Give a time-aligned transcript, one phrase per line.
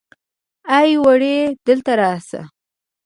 [0.77, 2.41] ای وړې دلته راشه.